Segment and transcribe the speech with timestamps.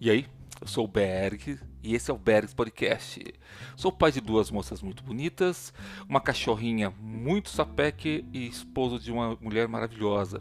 [0.00, 0.26] E aí,
[0.60, 3.20] eu sou o Berg e esse é o Bergs Podcast.
[3.74, 5.74] Sou pai de duas moças muito bonitas,
[6.08, 10.40] uma cachorrinha muito sapeque e esposo de uma mulher maravilhosa.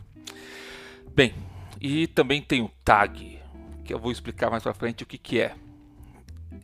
[1.15, 1.33] Bem,
[1.81, 3.39] e também tenho tag,
[3.83, 5.55] que eu vou explicar mais pra frente o que, que é.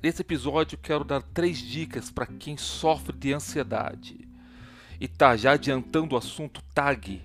[0.04, 4.28] Nesse episódio quero dar três dicas para quem sofre de ansiedade.
[5.00, 7.24] E tá, já adiantando o assunto, TAG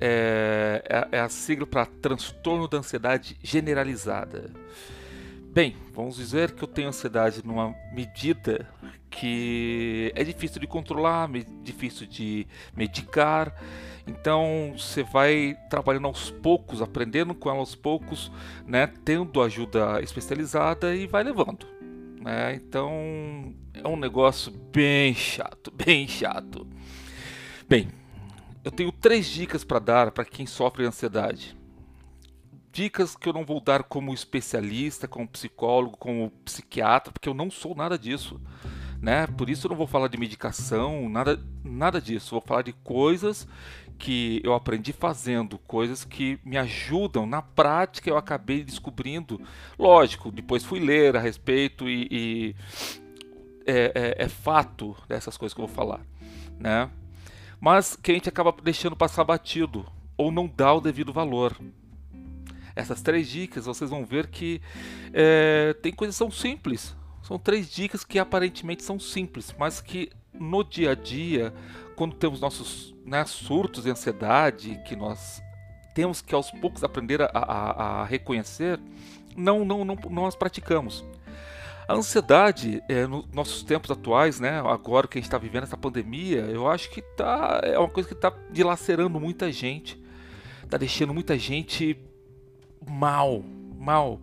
[0.00, 4.50] é, é, é a sigla para transtorno da ansiedade generalizada.
[5.52, 8.68] Bem, vamos dizer que eu tenho ansiedade numa medida
[9.08, 11.30] que é difícil de controlar,
[11.62, 13.54] difícil de medicar.
[14.06, 18.30] Então você vai trabalhando aos poucos, aprendendo com ela aos poucos,
[18.66, 21.66] né, tendo ajuda especializada e vai levando.
[22.20, 22.54] Né?
[22.56, 26.66] Então é um negócio bem chato, bem chato.
[27.68, 27.88] Bem,
[28.64, 31.56] eu tenho três dicas para dar para quem sofre ansiedade
[32.74, 37.48] dicas que eu não vou dar como especialista, como psicólogo, como psiquiatra, porque eu não
[37.48, 38.40] sou nada disso.
[39.00, 39.26] Né?
[39.28, 42.32] Por isso eu não vou falar de medicação, nada, nada disso.
[42.32, 43.46] Vou falar de coisas
[43.96, 48.10] que eu aprendi fazendo, coisas que me ajudam na prática.
[48.10, 49.40] Eu acabei descobrindo,
[49.78, 50.32] lógico.
[50.32, 52.56] Depois fui ler a respeito e, e
[53.66, 56.00] é, é, é, fato dessas coisas que eu vou falar,
[56.58, 56.90] né?
[57.64, 59.86] Mas que a gente acaba deixando passar batido
[60.18, 61.58] ou não dá o devido valor
[62.76, 64.60] essas três dicas, vocês vão ver que
[65.14, 66.94] é, tem coisas que são simples.
[67.22, 71.54] São três dicas que aparentemente são simples, mas que no dia a dia,
[71.96, 75.42] quando temos nossos né, surtos de ansiedade, que nós
[75.94, 78.78] temos que aos poucos aprender a, a, a reconhecer,
[79.34, 81.02] não, não, não, não as praticamos.
[81.86, 85.76] A ansiedade, é, nos nossos tempos atuais, né, agora que a gente está vivendo essa
[85.76, 90.02] pandemia, eu acho que tá, é uma coisa que está dilacerando muita gente,
[90.62, 91.98] está deixando muita gente
[92.88, 93.44] mal,
[93.78, 94.18] mal.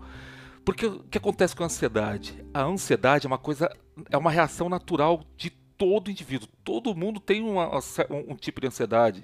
[0.66, 2.44] Porque o que acontece com a ansiedade?
[2.52, 3.72] A ansiedade é uma coisa,
[4.10, 6.48] é uma reação natural de todo indivíduo.
[6.64, 7.78] Todo mundo tem uma,
[8.10, 9.24] um, um tipo de ansiedade,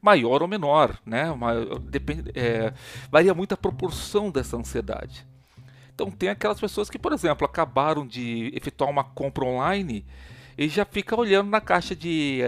[0.00, 1.30] maior ou menor, né?
[1.30, 2.72] Uma, depende, é,
[3.10, 5.26] varia muito a proporção dessa ansiedade.
[5.96, 10.04] Então tem aquelas pessoas que, por exemplo, acabaram de efetuar uma compra online
[10.58, 12.40] e já fica olhando na caixa de,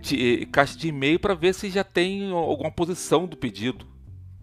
[0.00, 3.84] de caixa de e-mail para ver se já tem alguma posição do pedido.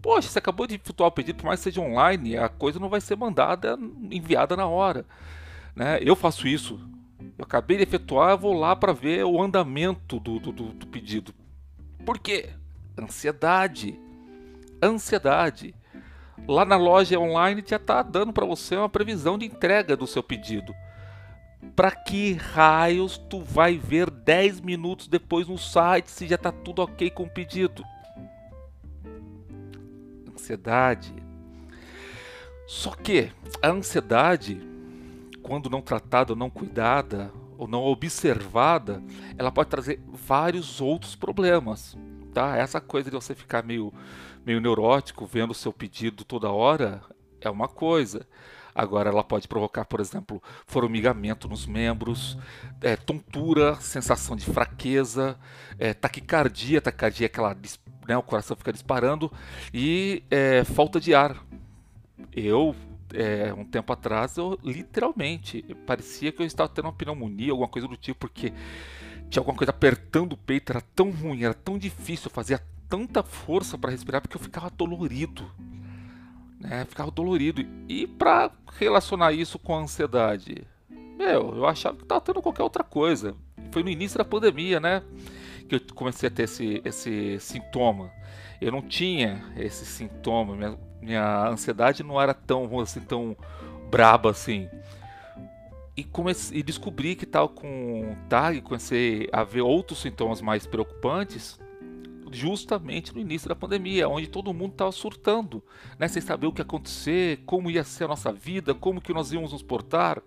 [0.02, 2.90] Poxa, você acabou de efetuar o pedido, por mais que seja online, a coisa não
[2.90, 3.78] vai ser mandada,
[4.10, 5.06] enviada na hora.
[5.74, 5.98] Né?
[6.02, 6.78] Eu faço isso.
[7.38, 11.32] Eu acabei de efetuar, vou lá para ver o andamento do, do, do pedido.
[12.04, 12.50] Por quê?
[12.98, 13.98] Ansiedade.
[14.82, 15.74] Ansiedade.
[16.46, 20.22] Lá na loja online já está dando para você uma previsão de entrega do seu
[20.22, 20.74] pedido.
[21.74, 26.82] Para que raios tu vai ver 10 minutos depois no site se já está tudo
[26.82, 27.82] ok com o pedido?
[30.44, 31.14] ansiedade.
[32.66, 33.30] Só que
[33.62, 34.60] a ansiedade,
[35.42, 39.02] quando não tratada, não cuidada ou não observada,
[39.38, 41.96] ela pode trazer vários outros problemas.
[42.32, 42.56] Tá?
[42.56, 43.92] Essa coisa de você ficar meio,
[44.44, 47.02] meio neurótico vendo o seu pedido toda hora
[47.40, 48.26] é uma coisa.
[48.74, 52.36] Agora, ela pode provocar, por exemplo, formigamento nos membros,
[52.80, 55.38] é, tontura, sensação de fraqueza,
[55.78, 56.80] é, taquicardia.
[56.80, 57.56] Taquicardia é aquela
[58.08, 59.30] né, o coração fica disparando
[59.72, 61.40] e é, falta de ar.
[62.32, 62.74] Eu,
[63.12, 67.86] é, um tempo atrás, eu literalmente parecia que eu estava tendo uma pneumonia, alguma coisa
[67.86, 68.52] do tipo, porque
[69.30, 73.22] tinha alguma coisa apertando o peito, era tão ruim, era tão difícil, eu fazia tanta
[73.22, 75.50] força para respirar porque eu ficava dolorido.
[76.60, 77.64] Né, ficava dolorido.
[77.88, 80.66] E para relacionar isso com a ansiedade?
[81.18, 83.34] Meu, eu achava que estava tendo qualquer outra coisa.
[83.70, 85.02] Foi no início da pandemia, né?
[85.68, 88.10] que eu comecei a ter esse, esse sintoma.
[88.60, 93.36] Eu não tinha esse sintoma, minha, minha ansiedade não era tão assim tão
[93.90, 94.68] braba assim.
[95.96, 101.58] E, comecei, e descobri que estava com TAG, comecei a ver outros sintomas mais preocupantes
[102.32, 105.62] justamente no início da pandemia, onde todo mundo estava surtando,
[105.98, 109.12] né, sem saber o que ia acontecer, como ia ser a nossa vida, como que
[109.12, 110.22] nós íamos nos portar.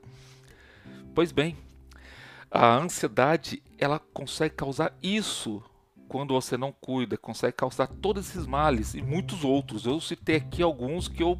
[1.14, 1.56] Pois bem,
[2.50, 5.64] a ansiedade, ela consegue causar isso
[6.08, 9.86] quando você não cuida, consegue causar todos esses males e muitos outros.
[9.86, 11.40] Eu citei aqui alguns que eu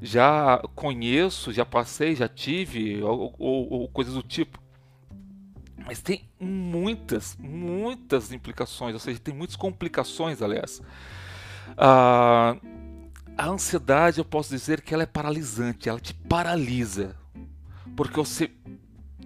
[0.00, 4.60] já conheço, já passei, já tive, ou, ou, ou coisas do tipo.
[5.84, 10.80] Mas tem muitas, muitas implicações, ou seja, tem muitas complicações, aliás.
[11.76, 12.56] Ah,
[13.36, 17.16] a ansiedade, eu posso dizer que ela é paralisante, ela te paralisa.
[17.96, 18.50] Porque você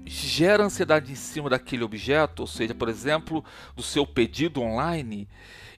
[0.06, 5.28] gera ansiedade em cima daquele objeto, ou seja, por exemplo, do seu pedido online,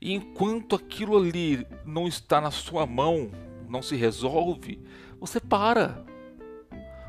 [0.01, 3.31] e enquanto aquilo ali não está na sua mão,
[3.69, 4.81] não se resolve,
[5.21, 6.05] você para.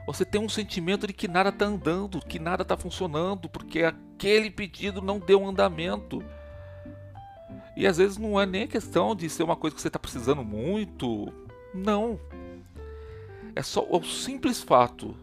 [0.07, 4.49] Você tem um sentimento de que nada está andando, que nada está funcionando, porque aquele
[4.49, 6.23] pedido não deu andamento.
[7.75, 10.45] E às vezes não é nem questão de ser uma coisa que você está precisando
[10.45, 11.27] muito.
[11.73, 12.17] Não.
[13.53, 15.13] É só o simples fato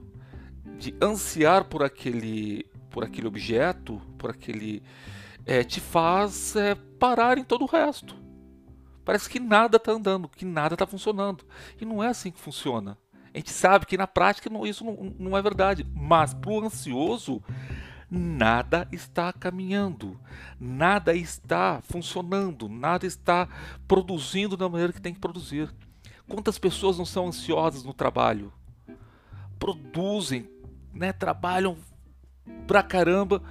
[0.79, 4.83] de ansiar por aquele, por aquele objeto, por aquele.
[5.47, 8.15] É, te faz é, parar em todo o resto.
[9.03, 11.43] Parece que nada está andando, que nada está funcionando.
[11.81, 12.99] E não é assim que funciona.
[13.35, 15.85] A gente sabe que na prática não, isso não, não é verdade.
[15.93, 17.43] Mas para o ansioso,
[18.09, 20.19] nada está caminhando,
[20.59, 23.49] nada está funcionando, nada está
[23.89, 25.69] produzindo da maneira que tem que produzir.
[26.29, 28.53] Quantas pessoas não são ansiosas no trabalho?
[29.59, 30.49] Produzem,
[30.93, 31.77] né, trabalham
[32.69, 33.43] pra caramba,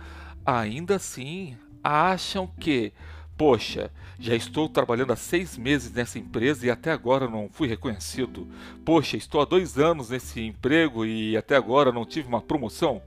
[0.46, 2.94] ainda assim acham que
[3.38, 8.48] Poxa, já estou trabalhando há seis meses nessa empresa e até agora não fui reconhecido.
[8.86, 13.02] Poxa, estou há dois anos nesse emprego e até agora não tive uma promoção.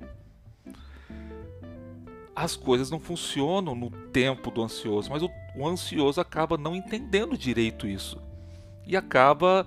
[2.34, 7.38] As coisas não funcionam no tempo do ansioso, mas o, o ansioso acaba não entendendo
[7.38, 8.20] direito isso
[8.87, 9.67] e acaba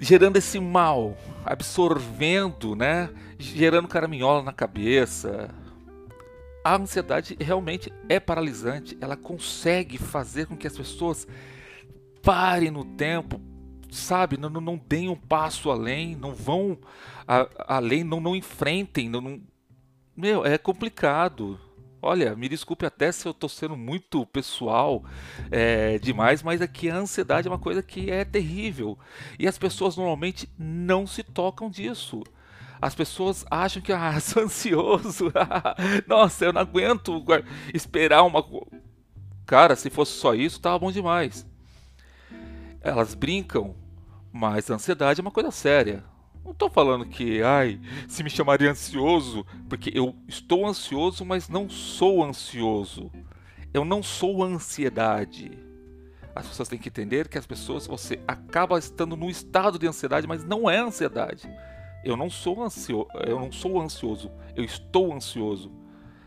[0.00, 3.10] gerando esse mal, absorvendo, né?
[3.38, 5.50] Gerando caraminhola na cabeça,
[6.64, 8.96] a ansiedade realmente é paralisante.
[9.00, 11.26] Ela consegue fazer com que as pessoas
[12.22, 13.40] parem no tempo,
[13.90, 14.36] sabe?
[14.36, 16.78] Não, não, não deem um passo além, não vão
[17.26, 19.08] a, além, não, não enfrentem.
[19.08, 19.40] Não, não...
[20.16, 21.58] Meu, é complicado.
[22.00, 25.04] Olha, me desculpe até se eu estou sendo muito pessoal
[25.50, 28.96] é, demais, mas aqui a ansiedade é uma coisa que é terrível.
[29.38, 32.22] E as pessoas normalmente não se tocam disso.
[32.80, 35.32] As pessoas acham que, ah, sou ansioso.
[36.06, 37.24] Nossa, eu não aguento
[37.74, 38.44] esperar uma.
[39.44, 41.46] Cara, se fosse só isso, tava bom demais.
[42.80, 43.74] Elas brincam,
[44.32, 46.04] mas a ansiedade é uma coisa séria.
[46.44, 51.68] Não estou falando que, ai, se me chamaria ansioso, porque eu estou ansioso, mas não
[51.68, 53.10] sou ansioso.
[53.74, 55.50] Eu não sou ansiedade.
[56.34, 60.26] As pessoas têm que entender que as pessoas, você acaba estando no estado de ansiedade,
[60.26, 61.50] mas não é ansiedade.
[62.04, 65.70] Eu não sou ansioso, eu não sou ansioso, eu estou ansioso.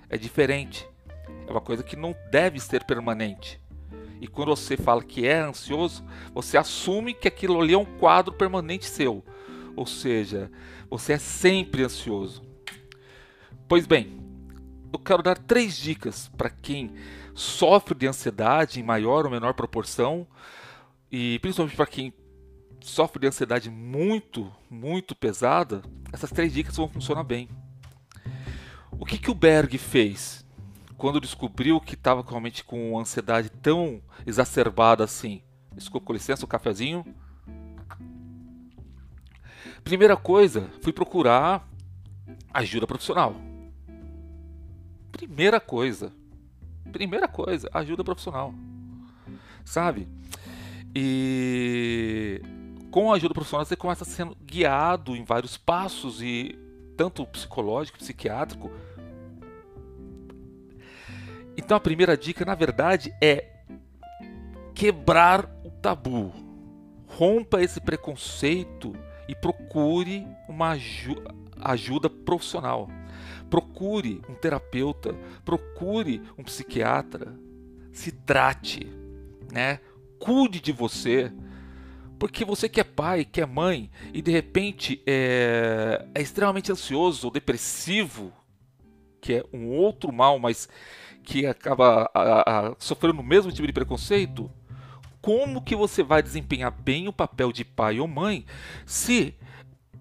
[0.09, 0.87] É diferente.
[1.47, 3.59] É uma coisa que não deve ser permanente.
[4.19, 8.33] E quando você fala que é ansioso, você assume que aquilo ali é um quadro
[8.33, 9.23] permanente seu.
[9.75, 10.51] Ou seja,
[10.89, 12.43] você é sempre ansioso.
[13.67, 14.21] Pois bem,
[14.93, 16.91] eu quero dar três dicas para quem
[17.33, 20.27] sofre de ansiedade em maior ou menor proporção,
[21.11, 22.13] e principalmente para quem
[22.81, 25.81] sofre de ansiedade muito, muito pesada,
[26.11, 27.47] essas três dicas vão funcionar bem.
[28.91, 30.45] O que, que o Berg fez
[30.97, 35.41] quando descobriu que estava realmente com ansiedade tão exacerbada assim?
[35.73, 37.05] Desculpa, com licença, o um cafezinho.
[39.83, 41.67] Primeira coisa, fui procurar
[42.53, 43.35] ajuda profissional.
[45.11, 46.13] Primeira coisa.
[46.91, 48.53] Primeira coisa, ajuda profissional.
[49.63, 50.07] Sabe?
[50.93, 52.41] E
[52.91, 56.59] com a ajuda profissional você começa sendo guiado em vários passos e
[56.97, 58.69] tanto psicológico, psiquiátrico.
[61.57, 63.49] Então a primeira dica, na verdade, é
[64.75, 66.33] quebrar o tabu.
[67.07, 68.93] Rompa esse preconceito
[69.27, 70.77] e procure uma
[71.61, 72.89] ajuda profissional.
[73.49, 77.33] Procure um terapeuta, procure um psiquiatra.
[77.91, 78.87] Se trate,
[79.51, 79.79] né?
[80.19, 81.31] Cuide de você
[82.21, 87.25] porque você que é pai, que é mãe e de repente é, é extremamente ansioso
[87.25, 88.31] ou depressivo,
[89.19, 90.69] que é um outro mal, mas
[91.23, 94.51] que acaba a, a, sofrendo o mesmo tipo de preconceito,
[95.19, 98.45] como que você vai desempenhar bem o papel de pai ou mãe
[98.85, 99.33] se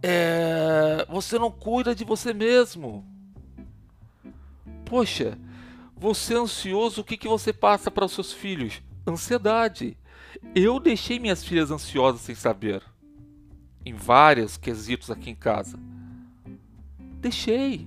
[0.03, 3.03] é, você não cuida de você mesmo?
[4.85, 5.39] Poxa,
[5.97, 8.83] você é ansioso, o que, que você passa para os seus filhos?
[9.07, 9.97] Ansiedade.
[10.55, 12.83] Eu deixei minhas filhas ansiosas sem saber.
[13.85, 15.79] Em vários quesitos aqui em casa.
[17.21, 17.87] Deixei.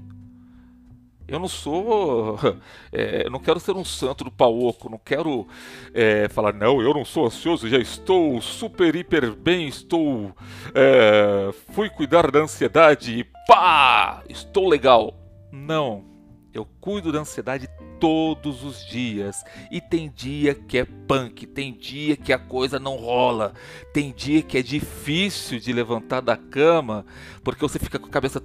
[1.28, 2.38] Eu não sou.
[2.96, 4.88] É, não quero ser um santo do pau oco.
[4.88, 5.48] Não quero
[5.96, 9.68] é, falar, não, eu não sou ansioso, já estou super, hiper bem.
[9.68, 10.32] Estou.
[10.76, 14.24] É, fui cuidar da ansiedade e pá!
[14.30, 15.16] Estou legal.
[15.52, 16.13] Não.
[16.54, 17.68] Eu cuido da ansiedade
[18.00, 19.44] todos os dias.
[19.72, 23.54] E tem dia que é punk, tem dia que a coisa não rola,
[23.92, 27.06] tem dia que é difícil de levantar da cama,
[27.44, 28.42] porque você fica com a cabeça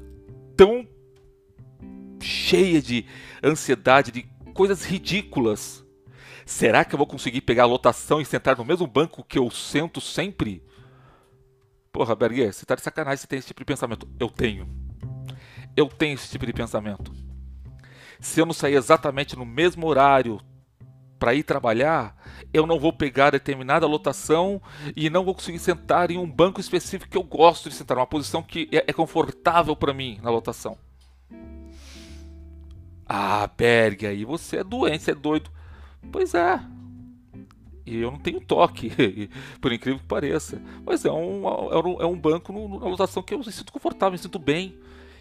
[0.56, 0.88] tão
[2.20, 3.04] cheia de
[3.44, 4.22] ansiedade, de
[4.54, 5.84] coisas ridículas.
[6.46, 9.50] Será que eu vou conseguir pegar a lotação e sentar no mesmo banco que eu
[9.50, 10.62] sento sempre?
[11.92, 14.08] Porra, Berger, você tá de sacanagem, você tem esse tipo de pensamento.
[14.18, 14.66] Eu tenho.
[15.76, 17.27] Eu tenho esse tipo de pensamento.
[18.20, 20.40] Se eu não sair exatamente no mesmo horário
[21.18, 22.16] para ir trabalhar,
[22.52, 24.60] eu não vou pegar determinada lotação
[24.96, 28.06] e não vou conseguir sentar em um banco específico que eu gosto de sentar, uma
[28.06, 30.78] posição que é, é confortável para mim na lotação.
[33.06, 35.50] Ah, Berg, aí você é doente, você é doido.
[36.12, 36.60] Pois é.
[37.87, 38.92] E eu não tenho toque,
[39.62, 40.60] por incrível que pareça.
[40.84, 41.42] Mas é um,
[42.00, 44.78] é um banco na lotação que eu me sinto confortável, me sinto bem.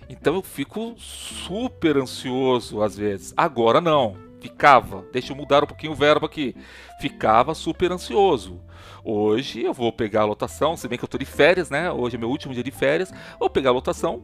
[0.10, 3.34] Então eu fico super ansioso às vezes.
[3.36, 4.16] Agora não.
[4.40, 5.06] Ficava.
[5.12, 6.56] Deixa eu mudar um pouquinho o verbo aqui.
[7.02, 8.62] Ficava super ansioso.
[9.04, 11.92] Hoje eu vou pegar a lotação, se bem que eu estou de férias, né?
[11.92, 13.12] Hoje é meu último dia de férias.
[13.40, 14.24] Vou pegar a lotação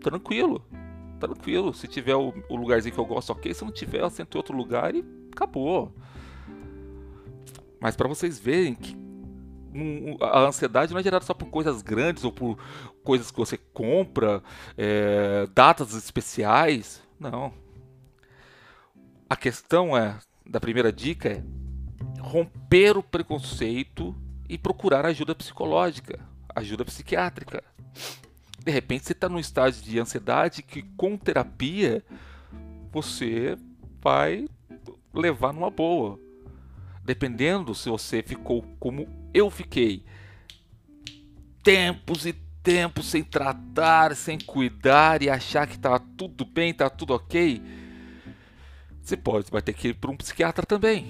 [0.00, 0.64] tranquilo
[1.18, 1.74] tranquilo.
[1.74, 3.52] Se tiver o, o lugarzinho que eu gosto, ok.
[3.52, 5.92] Se não tiver, eu sento em outro lugar e acabou.
[7.80, 8.96] Mas para vocês verem que
[10.22, 12.58] a ansiedade não é gerada só por coisas grandes ou por
[13.06, 14.42] coisas que você compra,
[14.76, 17.02] é, datas especiais.
[17.18, 17.52] Não.
[19.30, 21.42] A questão é, da primeira dica é
[22.20, 24.14] romper o preconceito
[24.48, 26.20] e procurar ajuda psicológica,
[26.54, 27.62] ajuda psiquiátrica
[28.66, 32.04] de repente você está num estágio de ansiedade que com terapia
[32.90, 33.56] você
[34.02, 34.48] vai
[35.14, 36.18] levar numa boa.
[37.04, 40.04] Dependendo se você ficou como eu fiquei,
[41.62, 42.32] tempos e
[42.66, 47.62] tempos sem tratar, sem cuidar e achar que tá tudo bem, tá tudo ok,
[49.00, 51.06] você pode vai ter que ir para um psiquiatra também,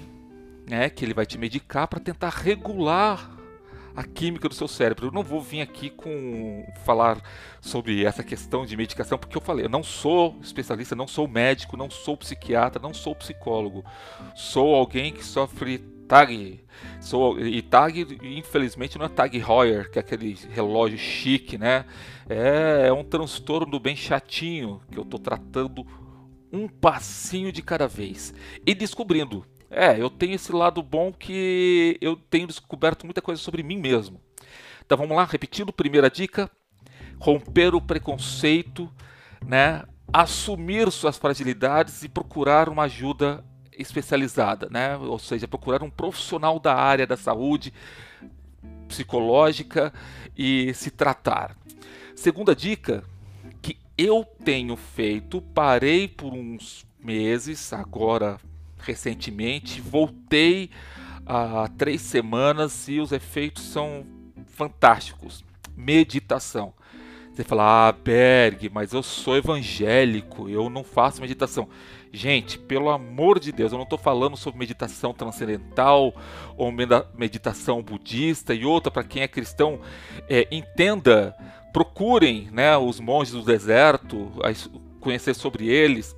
[0.69, 0.87] né?
[0.87, 3.31] Que ele vai te medicar para tentar regular
[3.95, 5.07] a química do seu cérebro.
[5.07, 7.19] Eu não vou vir aqui com falar
[7.59, 11.75] sobre essa questão de medicação, porque eu falei, eu não sou especialista, não sou médico,
[11.75, 13.83] não sou psiquiatra, não sou psicólogo.
[14.35, 16.63] Sou alguém que sofre TAG.
[17.01, 21.85] Sou, e TAG, infelizmente, não é TAG Heuer, que é aquele relógio chique, né?
[22.29, 25.85] É, é um transtorno bem chatinho que eu estou tratando
[26.51, 28.33] um passinho de cada vez
[28.65, 33.63] e descobrindo é, eu tenho esse lado bom que eu tenho descoberto muita coisa sobre
[33.63, 34.21] mim mesmo.
[34.85, 36.49] Então vamos lá, repetindo, primeira dica:
[37.19, 38.91] romper o preconceito,
[39.45, 39.83] né?
[40.11, 43.43] Assumir suas fragilidades e procurar uma ajuda
[43.77, 44.97] especializada, né?
[44.97, 47.73] Ou seja, procurar um profissional da área da saúde
[48.87, 49.93] psicológica
[50.35, 51.55] e se tratar.
[52.15, 53.03] Segunda dica
[53.61, 58.39] que eu tenho feito, parei por uns meses, agora
[58.79, 60.69] recentemente, voltei
[61.25, 64.05] há três semanas e os efeitos são
[64.47, 65.43] fantásticos.
[65.75, 66.73] Meditação.
[67.33, 71.69] Você fala, ah, Berg, mas eu sou evangélico, eu não faço meditação.
[72.17, 76.11] Gente, pelo amor de Deus, eu não estou falando sobre meditação transcendental
[76.57, 76.71] ou
[77.15, 79.79] meditação budista e outra para quem é cristão.
[80.27, 81.35] É, entenda,
[81.71, 84.31] procurem né, os monges do deserto,
[84.99, 86.15] conhecer sobre eles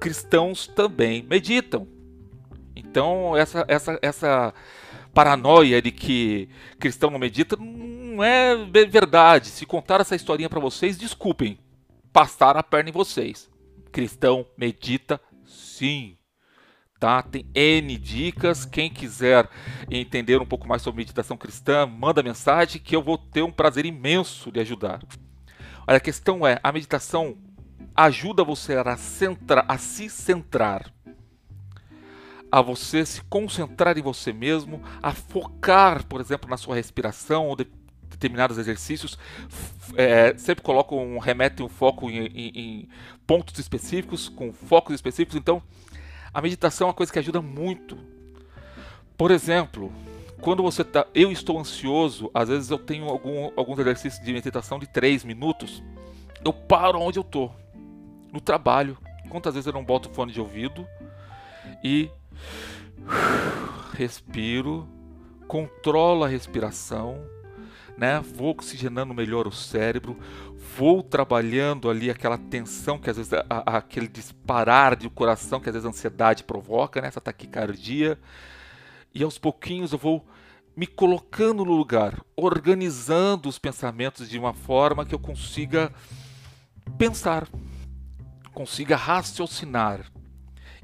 [0.00, 1.86] cristãos também meditam.
[2.74, 4.52] Então, essa, essa, essa
[5.14, 6.48] paranoia de que
[6.80, 9.46] cristão não medita não é verdade.
[9.50, 11.60] Se contar essa historinha para vocês, desculpem,
[12.12, 13.51] passaram a perna em vocês.
[13.92, 16.16] Cristão medita sim.
[16.98, 17.22] Tá?
[17.22, 18.64] Tem N dicas.
[18.64, 19.48] Quem quiser
[19.90, 23.84] entender um pouco mais sobre meditação cristã, manda mensagem que eu vou ter um prazer
[23.84, 25.02] imenso de ajudar.
[25.86, 27.36] Olha, a questão é, a meditação
[27.94, 30.92] ajuda você a, centra, a se centrar,
[32.50, 37.56] a você se concentrar em você mesmo, a focar, por exemplo, na sua respiração ou
[37.56, 37.66] de,
[38.22, 39.18] determinados exercícios.
[39.96, 42.88] É, sempre coloco um remete um foco em, em, em
[43.26, 45.36] pontos específicos, com focos específicos.
[45.36, 45.60] Então,
[46.32, 47.98] a meditação é uma coisa que ajuda muito.
[49.16, 49.92] Por exemplo,
[50.40, 54.78] quando você tá, eu estou ansioso, às vezes eu tenho algum, alguns exercícios de meditação
[54.78, 55.82] de 3 minutos.
[56.44, 57.54] Eu paro onde eu estou
[58.32, 58.96] no trabalho.
[59.28, 60.86] Quantas vezes eu não boto fone de ouvido
[61.82, 62.10] e
[63.94, 64.88] respiro,
[65.46, 67.22] controlo a respiração,
[67.96, 68.20] né?
[68.20, 70.18] Vou oxigenando melhor o cérebro,
[70.76, 75.68] vou trabalhando ali aquela tensão que às vezes a, a, aquele disparar de coração que
[75.68, 77.08] às vezes a ansiedade provoca, né?
[77.08, 78.18] Essa taquicardia.
[79.14, 80.26] E aos pouquinhos eu vou
[80.74, 85.92] me colocando no lugar, organizando os pensamentos de uma forma que eu consiga
[86.96, 87.46] pensar,
[88.54, 90.11] consiga raciocinar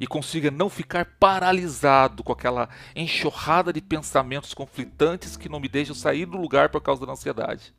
[0.01, 5.95] e consiga não ficar paralisado com aquela enxurrada de pensamentos conflitantes que não me deixam
[5.95, 7.75] sair do lugar por causa da ansiedade.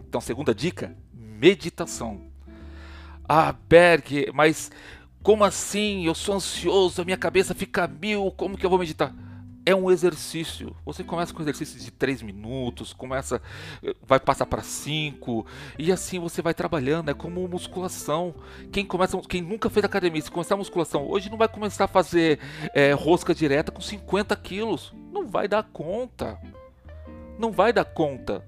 [0.00, 2.22] Então, segunda dica: meditação.
[3.28, 4.70] Ah, Berg, mas
[5.22, 6.06] como assim?
[6.06, 9.14] Eu sou ansioso, a minha cabeça fica mil, como que eu vou meditar?
[9.64, 10.74] É um exercício.
[10.84, 13.40] Você começa com exercício de 3 minutos, começa,
[14.06, 15.46] vai passar para 5
[15.78, 17.10] e assim você vai trabalhando.
[17.10, 18.34] É como musculação.
[18.72, 22.38] Quem começa, quem nunca fez academia, se começar musculação hoje não vai começar a fazer
[22.74, 24.92] é, rosca direta com 50 quilos.
[25.12, 26.38] Não vai dar conta.
[27.38, 28.44] Não vai dar conta.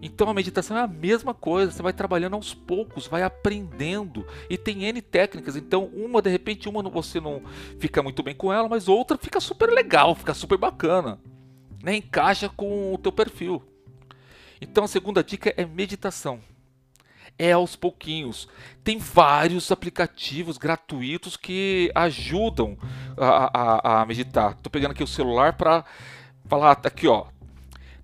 [0.00, 4.56] Então a meditação é a mesma coisa, você vai trabalhando aos poucos, vai aprendendo e
[4.56, 5.56] tem N técnicas.
[5.56, 7.42] Então, uma de repente, uma você não
[7.78, 11.18] fica muito bem com ela, mas outra fica super legal, fica super bacana,
[11.82, 11.96] né?
[11.96, 13.62] encaixa com o teu perfil.
[14.60, 16.40] Então a segunda dica é meditação.
[17.38, 18.48] É aos pouquinhos.
[18.82, 22.76] Tem vários aplicativos gratuitos que ajudam
[23.16, 24.52] a, a, a meditar.
[24.52, 25.84] Estou pegando aqui o celular para
[26.48, 27.26] falar aqui, ó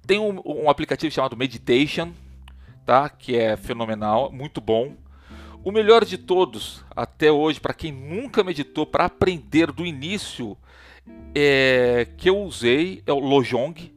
[0.06, 2.12] tem um, um, aplicativo chamado Meditation,
[2.84, 3.08] tá?
[3.08, 4.94] Que é fenomenal, muito bom.
[5.64, 10.56] O melhor de todos, até hoje, para quem nunca meditou, para aprender do início,
[11.34, 13.92] é, que eu usei é o Lojong.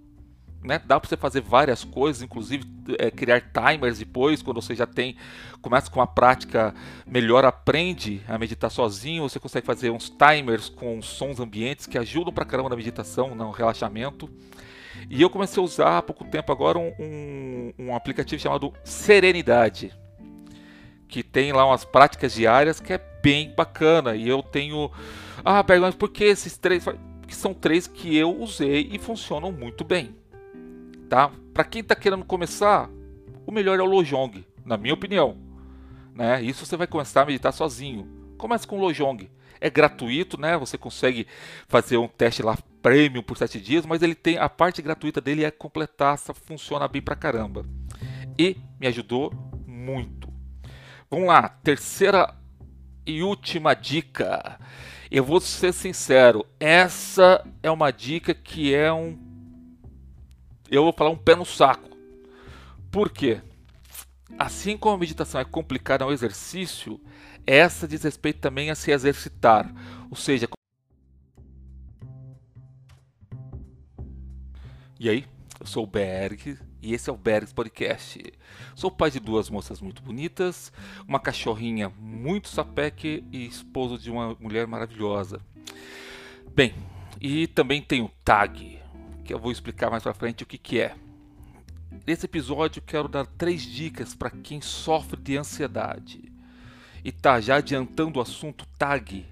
[0.64, 0.82] Né?
[0.86, 2.66] Dá para você fazer várias coisas, inclusive
[2.98, 5.16] é, criar timers depois, quando você já tem,
[5.62, 6.74] começa com uma prática
[7.06, 12.34] melhor, aprende a meditar sozinho, você consegue fazer uns timers com sons ambientes que ajudam
[12.34, 14.30] para caramba na meditação, no relaxamento.
[15.10, 19.94] E eu comecei a usar há pouco tempo agora um, um, um aplicativo chamado Serenidade,
[21.08, 24.16] que tem lá umas práticas diárias que é bem bacana.
[24.16, 24.92] E eu tenho.
[25.44, 26.86] Ah, pergunta, por que esses três?
[27.28, 30.16] Que são três que eu usei e funcionam muito bem.
[31.10, 31.32] Tá?
[31.54, 32.90] Para quem está querendo começar,
[33.46, 35.38] o melhor é o Lojong, na minha opinião.
[36.14, 36.42] Né?
[36.42, 38.08] Isso você vai começar a meditar sozinho.
[38.38, 40.58] Comece com o Lojong é gratuito, né?
[40.58, 41.28] Você consegue
[41.68, 45.44] fazer um teste lá premium por 7 dias, mas ele tem a parte gratuita dele
[45.44, 47.66] é completaça, funciona bem pra caramba.
[48.40, 49.34] E me ajudou
[49.68, 50.32] muito.
[51.12, 52.34] Vamos lá, terceira
[53.06, 54.58] e última dica.
[55.12, 59.20] Eu vou ser sincero, essa é uma dica que é um
[60.72, 61.90] eu vou falar um pé no saco.
[62.90, 63.42] Por quê?
[64.40, 67.02] Assim como a meditação é complicada, é um exercício,
[67.46, 69.74] essa diz respeito também a se exercitar,
[70.10, 70.48] ou seja,
[75.00, 75.26] E aí,
[75.60, 78.20] eu sou o Berg e esse é o Bergs Podcast.
[78.74, 80.74] Sou pai de duas moças muito bonitas,
[81.08, 85.40] uma cachorrinha muito sapeque e esposo de uma mulher maravilhosa.
[86.56, 86.74] Bem,
[87.22, 88.80] e também tenho tag,
[89.24, 90.96] que eu vou explicar mais pra frente o que, que é.
[92.08, 96.32] Nesse episódio quero dar três dicas para quem sofre de ansiedade.
[97.04, 99.28] E tá, já adiantando o assunto, TAG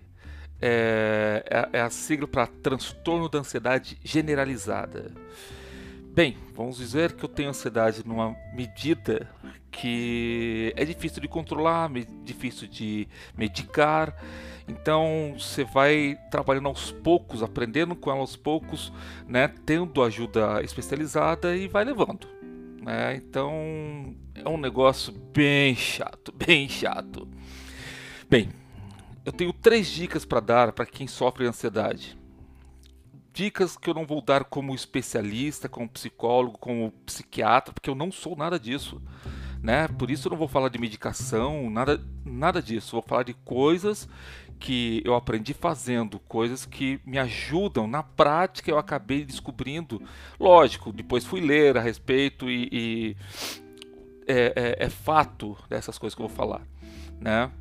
[0.62, 5.12] é, é, é a sigla para transtorno da ansiedade generalizada.
[6.14, 9.30] Bem, vamos dizer que eu tenho ansiedade numa medida
[9.70, 11.92] que é difícil de controlar,
[12.24, 14.16] difícil de medicar.
[14.68, 18.92] Então você vai trabalhando aos poucos, aprendendo com ela aos poucos,
[19.28, 22.28] né, tendo ajuda especializada e vai levando.
[22.82, 23.16] Né?
[23.18, 27.28] Então é um negócio bem chato, bem chato.
[28.30, 28.50] Bem,
[29.26, 32.18] eu tenho três dicas para dar para quem sofre ansiedade.
[33.34, 38.12] Dicas que eu não vou dar como especialista, como psicólogo, como psiquiatra, porque eu não
[38.12, 39.02] sou nada disso.
[39.62, 39.88] Né?
[39.88, 42.92] Por isso eu não vou falar de medicação, nada, nada disso.
[42.92, 44.08] Vou falar de coisas
[44.60, 48.70] que eu aprendi fazendo, coisas que me ajudam na prática.
[48.70, 50.02] Eu acabei descobrindo,
[50.40, 50.94] lógico.
[50.94, 53.18] Depois fui ler a respeito e, e
[54.28, 56.62] é, é, é, fato dessas coisas que eu vou falar,
[57.20, 57.52] né?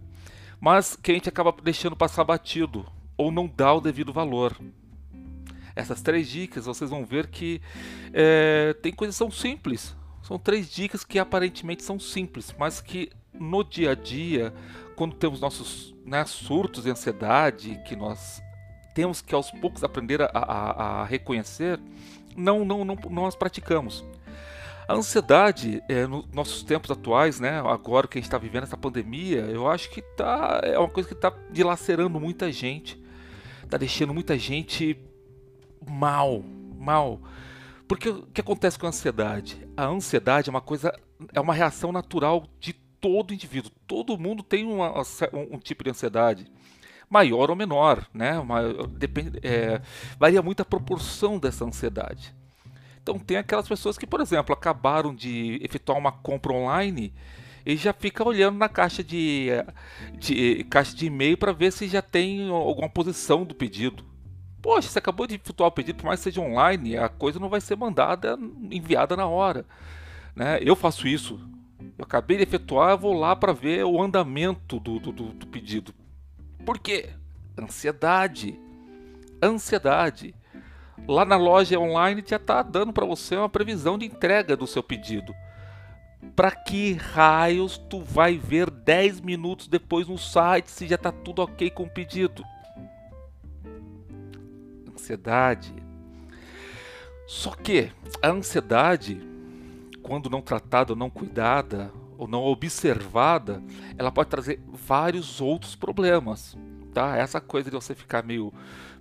[0.64, 2.86] Mas que a gente acaba deixando passar batido
[3.18, 4.56] ou não dá o devido valor.
[5.76, 7.60] Essas três dicas vocês vão ver que
[8.14, 9.94] é, tem coisas que são simples.
[10.22, 14.54] São três dicas que aparentemente são simples, mas que no dia a dia
[14.96, 18.42] quando temos nossos né, surtos de ansiedade, que nós
[18.94, 21.78] temos que aos poucos aprender a, a, a reconhecer,
[22.34, 24.02] não, não, não, não as praticamos.
[24.86, 28.76] A ansiedade, é, nos nossos tempos atuais, né, agora que a gente está vivendo essa
[28.76, 33.02] pandemia, eu acho que tá, é uma coisa que está dilacerando muita gente,
[33.62, 34.98] está deixando muita gente
[35.88, 36.44] mal,
[36.78, 37.18] mal.
[37.88, 39.66] Porque o que acontece com a ansiedade?
[39.74, 40.92] A ansiedade é uma coisa,
[41.32, 43.70] é uma reação natural de todo indivíduo.
[43.86, 45.00] Todo mundo tem uma,
[45.32, 46.46] um, um tipo de ansiedade
[47.08, 48.38] maior ou menor, né?
[48.38, 49.80] Uma, depende, é,
[50.18, 52.34] varia muito a proporção dessa ansiedade.
[53.04, 57.14] Então tem aquelas pessoas que, por exemplo, acabaram de efetuar uma compra online
[57.64, 59.50] e já fica olhando na caixa de,
[60.18, 64.04] de caixa de e-mail para ver se já tem alguma posição do pedido.
[64.60, 67.50] Poxa, você acabou de efetuar o pedido, por mais que seja online, a coisa não
[67.50, 68.36] vai ser mandada,
[68.70, 69.64] enviada na hora.
[70.34, 70.58] Né?
[70.62, 71.38] Eu faço isso
[71.98, 75.94] eu acabei de efetuar, vou lá para ver o andamento do, do, do, pedido.
[76.64, 77.10] Por quê?
[77.58, 78.58] Ansiedade.
[79.42, 80.34] Ansiedade.
[81.06, 84.82] Lá na loja online já está dando para você uma previsão de entrega do seu
[84.82, 85.34] pedido.
[86.34, 91.42] Para que raios tu vai ver 10 minutos depois no site se já está tudo
[91.42, 92.42] ok com o pedido?
[94.90, 95.74] Ansiedade.
[97.26, 97.90] Só que
[98.22, 99.20] a ansiedade,
[100.02, 103.62] quando não tratada, não cuidada ou não observada,
[103.98, 106.56] ela pode trazer vários outros problemas
[106.94, 107.16] tá?
[107.16, 108.52] Essa coisa de você ficar meio,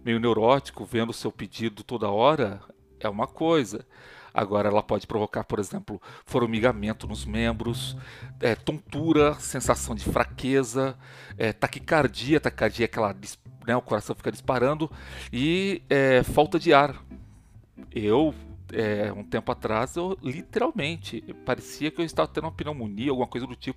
[0.04, 2.60] meio neurótico vendo o seu pedido toda hora
[3.00, 3.86] é uma coisa.
[4.34, 7.96] Agora, ela pode provocar, por exemplo, formigamento nos membros,
[8.40, 10.98] é, tontura, sensação de fraqueza,
[11.38, 13.16] é, taquicardia, taquicardia é aquela,
[13.68, 14.90] né, o coração fica disparando,
[15.32, 17.00] e é, falta de ar.
[17.92, 18.34] Eu,
[18.72, 23.46] é, um tempo atrás, eu literalmente parecia que eu estava tendo uma pneumonia, alguma coisa
[23.46, 23.72] do tipo,